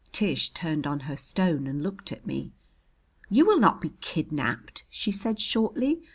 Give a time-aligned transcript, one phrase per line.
[0.11, 2.53] Tish turned on her stone and looked at me.
[3.29, 6.01] "You will not be kidnaped," she said shortly.